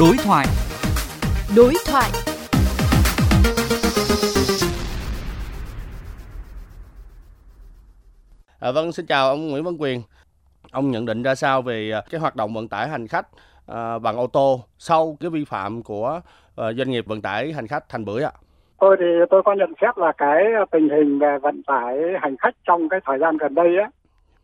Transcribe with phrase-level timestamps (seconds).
[0.00, 0.46] Đối thoại.
[1.56, 2.10] Đối thoại.
[8.60, 10.02] À, vâng, xin chào ông Nguyễn Văn Quyền.
[10.72, 13.26] Ông nhận định ra sao về à, cái hoạt động vận tải hành khách
[13.66, 16.20] à, bằng ô tô sau cái vi phạm của
[16.56, 18.32] à, doanh nghiệp vận tải hành khách Thành Bưởi ạ?
[18.78, 22.54] Tôi thì tôi có nhận xét là cái tình hình về vận tải hành khách
[22.64, 23.90] trong cái thời gian gần đây á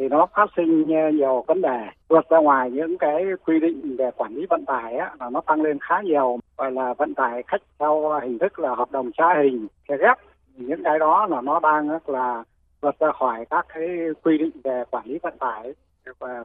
[0.03, 1.79] thì nó phát sinh ờ, nhiều vấn đề.
[2.09, 5.41] Vượt ra ngoài những cái quy định về quản lý vận tải á là nó
[5.41, 6.39] tăng lên khá nhiều.
[6.57, 10.17] Gọi là vận tải khách theo hình thức là hợp đồng trá hình xe ghép.
[10.57, 12.45] Những cái đó là nó đang là
[12.81, 13.89] vượt ra khỏi các cái
[14.23, 15.75] quy định về quản lý vận tải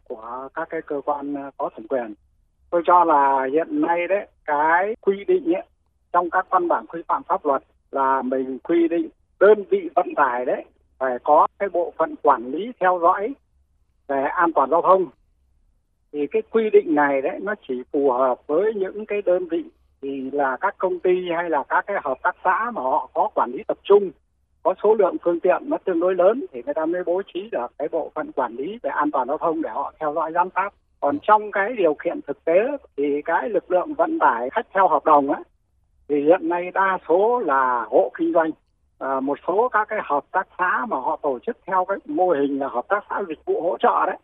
[0.07, 2.13] của các cái cơ quan ờ, có thẩm quyền.
[2.69, 5.63] Tôi cho là hiện nay đấy cái quy định ấy,
[6.13, 10.07] trong các văn bản quy phạm pháp luật là mình quy định đơn vị vận
[10.15, 10.65] tải đấy
[10.97, 13.33] phải có cái bộ phận quản lý theo dõi
[14.07, 15.05] về an toàn giao thông,
[16.11, 19.63] thì cái quy định này đấy, nó chỉ phù hợp với những cái đơn vị
[20.01, 23.29] thì là các công ty hay là các cái hợp tác xã mà họ có
[23.35, 24.11] quản lý tập trung,
[24.63, 27.49] có số lượng phương tiện nó tương đối lớn thì người ta mới bố trí
[27.51, 30.31] được cái bộ phận quản lý về an toàn giao thông để họ theo dõi
[30.33, 30.69] giám sát.
[30.99, 32.59] Còn trong cái điều kiện thực tế
[32.97, 35.39] thì cái lực lượng vận tải khách theo hợp đồng á,
[36.09, 38.51] thì hiện nay đa số là hộ kinh doanh
[38.99, 42.29] à, một số các cái hợp tác xã mà họ tổ chức theo cái mô
[42.29, 44.17] hình là hợp tác xã dịch vụ hỗ trợ đấy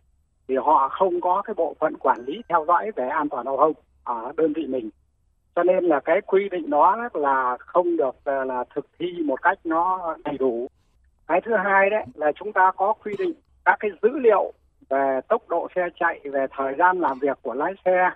[0.48, 3.58] thì họ không có cái bộ phận quản lý theo dõi về an toàn giao
[3.58, 4.90] thông ở đơn vị mình.
[5.56, 9.42] Cho nên là cái quy định đó là không được ờ, là thực thi một
[9.42, 10.68] cách nó đầy đủ.
[11.28, 13.34] Cái thứ hai đấy là chúng ta có quy định
[13.66, 14.54] các cái dữ liệu
[14.90, 18.10] về tốc độ xe chạy về thời gian làm việc của lái xe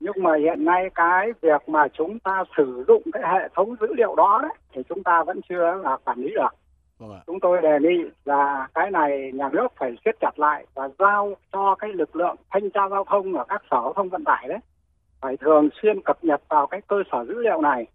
[0.00, 3.94] nhưng mà hiện nay cái việc mà chúng ta sử dụng cái hệ thống dữ
[3.94, 6.54] liệu đó đấy, thì chúng ta vẫn chưa là quản lý được.
[6.98, 10.88] Vâng chúng tôi đề nghị là cái này nhà nước phải siết chặt lại và
[10.98, 14.24] giao cho cái lực lượng thanh tra giao thông ở các sở giao thông vận
[14.24, 14.58] tải đấy
[15.20, 17.86] phải thường xuyên cập nhật vào cái cơ sở dữ liệu này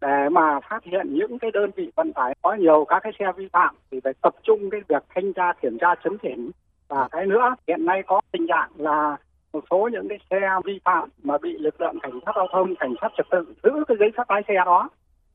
[0.00, 3.32] để mà phát hiện những cái đơn vị vận tải có nhiều các cái xe
[3.36, 6.50] vi phạm thì phải tập trung cái việc thanh tra kiểm tra chấn chỉnh.
[6.88, 9.16] Và cái nữa hiện nay có tình trạng là
[9.56, 12.76] một số những cái xe vi phạm mà bị lực lượng cảnh sát giao thông,
[12.76, 14.88] cảnh sát trật tự giữ cái giấy phép lái xe đó,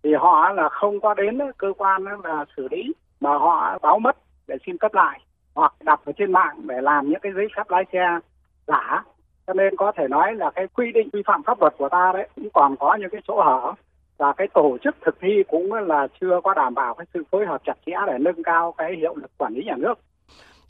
[0.04, 4.18] thì họ là không có đến cơ quan là xử lý, mà họ báo mất
[4.48, 5.20] để xin cấp lại,
[5.56, 8.20] hoặc đặt ở trên mạng để làm những cái giấy phép lái xe
[8.68, 9.04] giả.
[9.48, 12.12] Cho nên có thể nói là cái quy định vi phạm pháp luật của ta
[12.14, 13.74] đấy, cũng còn có những cái chỗ hở,
[14.18, 17.46] và cái tổ chức thực thi cũng là chưa có đảm bảo cái sự phối
[17.46, 20.00] hợp chặt chẽ để nâng cao cái hiệu lực quản lý nhà nước.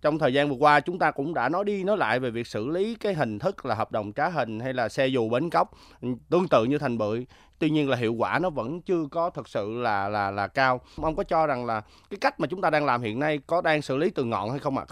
[0.02, 2.48] Trong thời gian vừa qua, chúng ta cũng đã nói đi nói lại về việc
[2.48, 5.50] xử lý cái hình thức là hợp đồng trá hình hay là xe dù bến
[5.50, 7.26] cóc ừ, tương tự như Thành Bưởi.
[7.60, 10.82] Tuy nhiên là hiệu quả nó vẫn chưa có thật sự là là là cao.
[11.02, 13.62] Ông có cho rằng là cái cách mà chúng ta đang làm hiện nay có
[13.62, 14.86] đang xử lý từ ngọn hay không ạ?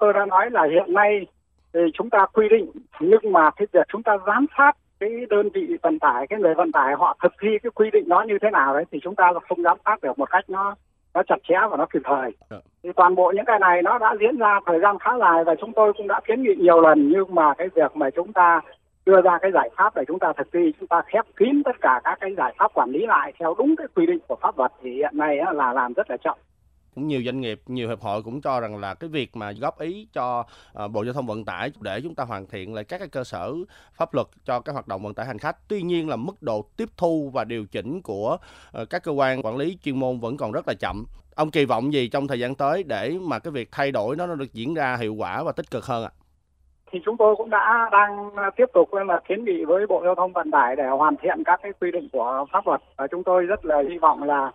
[0.00, 1.26] tôi đã nói là hiện nay
[1.74, 5.48] thì chúng ta quy định, nhưng mà cái việc chúng ta giám sát cái đơn
[5.54, 8.38] vị vận tải, cái người vận tải họ thực thi cái quy định đó như
[8.42, 10.74] thế nào đấy thì chúng ta không giám sát được một cách nó
[11.14, 12.56] nó chặt chẽ và nó kịp thời Dạ.
[12.82, 15.54] thì toàn bộ những cái này nó đã diễn ra thời gian khá dài và
[15.60, 18.60] chúng tôi cũng đã kiến nghị nhiều lần nhưng mà cái việc mà chúng ta
[19.06, 21.76] đưa ra cái giải pháp để chúng ta thực thi chúng ta khép kín tất
[21.80, 24.58] cả các cái giải pháp quản lý lại theo đúng cái quy định của pháp
[24.58, 26.38] luật thì hiện nay là làm rất là chậm
[26.94, 29.80] cũng nhiều doanh nghiệp, nhiều hiệp hội cũng cho rằng là cái việc mà góp
[29.80, 32.98] ý cho ờ, bộ giao thông vận tải để chúng ta hoàn thiện lại các
[32.98, 33.54] cái cơ sở
[33.94, 35.56] pháp luật cho các hoạt động vận tải hành khách.
[35.68, 38.36] Tuy nhiên là mức độ tiếp thu và điều chỉnh của
[38.72, 41.04] ờ, các cơ quan quản lý chuyên môn vẫn còn rất là chậm.
[41.34, 44.26] Ông kỳ vọng gì trong thời gian tới để mà cái việc thay đổi nó
[44.26, 46.10] nó được diễn ra hiệu quả và tích cực hơn ạ?
[46.92, 50.32] Thì chúng tôi cũng đã đang tiếp tục là kiến nghị với Bộ Giao thông
[50.32, 52.80] Vận tải để hoàn thiện các cái quy định của pháp luật.
[52.96, 54.52] Và chúng tôi rất là hy vọng là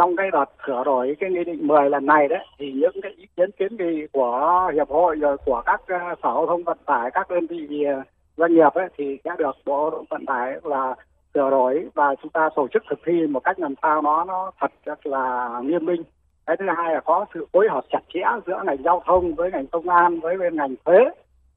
[0.00, 3.12] trong cái đợt sửa đổi cái nghị định 10 lần này đấy thì những cái
[3.12, 6.78] ý kiến kiến nghị của hiệp hội rồi của các uh, sở giao thông vận
[6.86, 8.02] tải các đơn vị ờ,
[8.36, 10.94] doanh nghiệp ấy thì sẽ được Bộ Vận tải là
[11.34, 14.50] sửa đổi và chúng ta tổ chức thực thi một cách làm sao nó nó
[14.60, 16.02] thật rất là nghiêm minh.
[16.46, 19.50] Cái thứ hai là có sự phối hợp chặt chẽ giữa ngành giao thông với
[19.50, 20.98] ngành công an với bên ngành thuế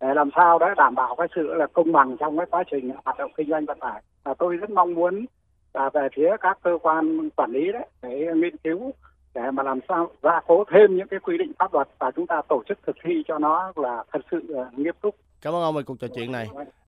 [0.01, 2.91] để làm sao đấy đảm bảo cái sự là công bằng trong cái quá trình
[3.05, 4.01] hoạt động kinh doanh vận tải.
[4.23, 5.25] Và tôi rất mong muốn
[5.73, 8.93] và về phía các cơ quan quản lý đấy để nghiên cứu
[9.33, 12.27] để mà làm sao gia cố thêm những cái quy định pháp luật và chúng
[12.27, 15.15] ta tổ chức thực thi cho nó là thật sự ờ, nghiêm túc.
[15.41, 16.47] Cảm ơn ông về cuộc trò chuyện này.